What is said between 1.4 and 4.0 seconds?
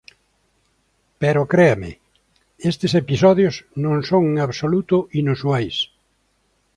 créame, estes episodios non